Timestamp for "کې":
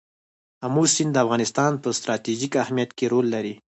2.97-3.05